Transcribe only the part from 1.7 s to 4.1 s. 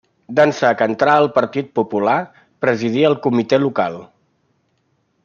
Popular, presidí el comitè local.